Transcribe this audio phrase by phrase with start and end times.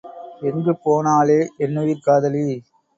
[0.41, 2.45] எங்கு போனாளே என்னுயிர்க் காதலி!